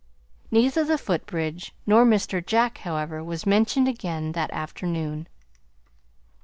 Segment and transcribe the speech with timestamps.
[0.49, 2.43] Neither the footbridge nor Mr.
[2.43, 5.27] Jack, however, was mentioned again that afternoon.